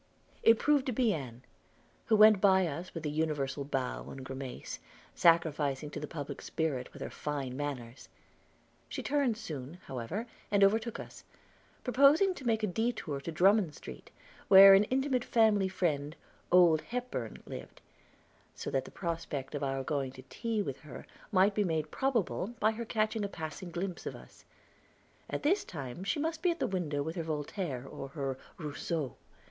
[0.41, 1.43] It proved to be Ann,
[2.07, 4.79] who went by us with the universal bow and grimace,
[5.13, 8.09] sacrificing to the public spirit with her fine manners.
[8.89, 11.23] She turned soon, however, and overtook us,
[11.83, 14.09] proposing to make a detour to Drummond Street,
[14.47, 16.15] where an intimate family friend,
[16.51, 17.79] "Old Hepburn," lived,
[18.55, 22.55] so that the prospect of our going to tea with her might be made probable
[22.59, 24.45] by her catching a passing glimpse of us;
[25.29, 29.15] at this time she must be at the window with her Voltaire, or her Rousseau.